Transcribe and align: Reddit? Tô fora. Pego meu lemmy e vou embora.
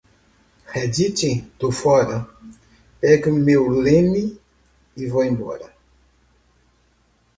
Reddit? 0.73 1.43
Tô 1.59 1.71
fora. 1.71 2.27
Pego 2.99 3.31
meu 3.31 3.69
lemmy 3.69 4.35
e 4.97 5.05
vou 5.05 5.23
embora. 5.23 5.71